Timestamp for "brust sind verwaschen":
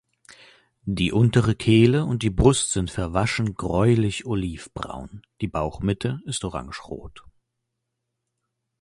2.31-3.53